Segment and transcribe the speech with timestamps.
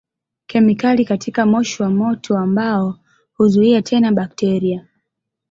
[0.45, 2.99] Kemikali katika moshi wa moto wa mbao
[3.33, 4.87] huzuia tena bakteria.